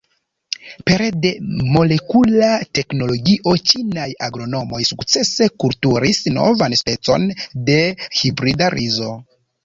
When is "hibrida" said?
8.21-8.71